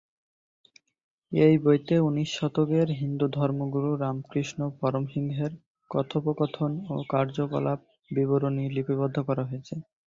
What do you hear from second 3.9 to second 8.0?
রামকৃষ্ণ পরমহংসের কথোপকথন ও কার্যকলাপের